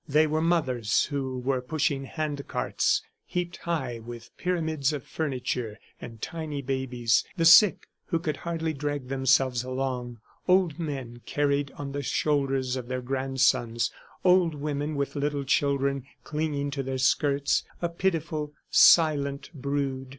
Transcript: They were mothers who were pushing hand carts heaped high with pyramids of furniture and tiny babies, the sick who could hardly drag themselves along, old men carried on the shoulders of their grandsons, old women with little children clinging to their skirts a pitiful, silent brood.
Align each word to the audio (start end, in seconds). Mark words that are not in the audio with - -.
They 0.09 0.25
were 0.25 0.41
mothers 0.41 1.03
who 1.11 1.37
were 1.37 1.61
pushing 1.61 2.05
hand 2.05 2.47
carts 2.47 3.03
heaped 3.23 3.57
high 3.57 3.99
with 3.99 4.35
pyramids 4.35 4.91
of 4.93 5.03
furniture 5.03 5.77
and 6.01 6.19
tiny 6.19 6.63
babies, 6.63 7.23
the 7.37 7.45
sick 7.45 7.87
who 8.07 8.17
could 8.17 8.37
hardly 8.37 8.73
drag 8.73 9.09
themselves 9.09 9.63
along, 9.63 10.17
old 10.47 10.79
men 10.79 11.21
carried 11.27 11.69
on 11.77 11.91
the 11.91 12.01
shoulders 12.01 12.75
of 12.75 12.87
their 12.87 13.03
grandsons, 13.03 13.91
old 14.25 14.55
women 14.55 14.95
with 14.95 15.15
little 15.15 15.43
children 15.43 16.07
clinging 16.23 16.71
to 16.71 16.81
their 16.81 16.97
skirts 16.97 17.63
a 17.79 17.87
pitiful, 17.87 18.55
silent 18.71 19.51
brood. 19.53 20.09